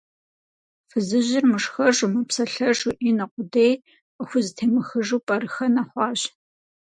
Фызыжьыр 0.89 1.45
мышхэжу, 1.51 2.07
мыпсэлъэжу, 2.13 2.91
и 3.07 3.09
нэ 3.17 3.25
къудей 3.31 3.73
къыхузэтемыхыжу 4.15 5.23
пӀэрыхэнэ 5.25 5.83
хъуащ. 5.89 6.21